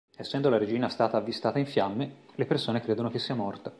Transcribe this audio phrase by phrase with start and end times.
[0.17, 3.69] Essendo la regina stata avvistata in fiamme, le persone credono che sia morta.